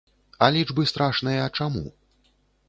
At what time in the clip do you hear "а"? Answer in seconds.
0.45-0.47